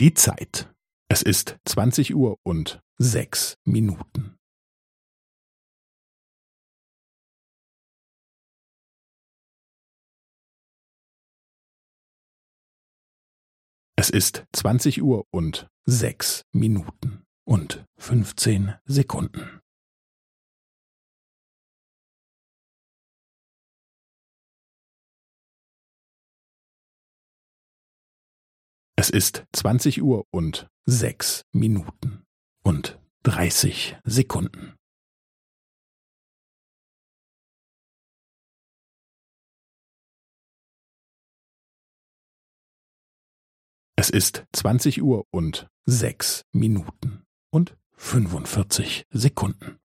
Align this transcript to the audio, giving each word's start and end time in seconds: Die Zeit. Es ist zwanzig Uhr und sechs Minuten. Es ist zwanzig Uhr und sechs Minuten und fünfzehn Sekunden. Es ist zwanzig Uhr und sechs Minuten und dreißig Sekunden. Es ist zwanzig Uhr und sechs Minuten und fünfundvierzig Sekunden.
Die 0.00 0.14
Zeit. 0.14 0.72
Es 1.08 1.22
ist 1.22 1.58
zwanzig 1.64 2.14
Uhr 2.14 2.38
und 2.44 2.80
sechs 2.98 3.56
Minuten. 3.64 4.38
Es 13.96 14.10
ist 14.10 14.46
zwanzig 14.52 15.02
Uhr 15.02 15.26
und 15.32 15.68
sechs 15.84 16.42
Minuten 16.52 17.26
und 17.44 17.84
fünfzehn 17.98 18.76
Sekunden. 18.84 19.60
Es 29.00 29.10
ist 29.10 29.46
zwanzig 29.52 30.02
Uhr 30.02 30.26
und 30.32 30.68
sechs 30.84 31.42
Minuten 31.52 32.26
und 32.64 33.00
dreißig 33.22 33.96
Sekunden. 34.02 34.74
Es 43.94 44.10
ist 44.10 44.46
zwanzig 44.52 45.00
Uhr 45.00 45.28
und 45.30 45.68
sechs 45.86 46.42
Minuten 46.50 47.24
und 47.52 47.78
fünfundvierzig 47.92 49.06
Sekunden. 49.10 49.77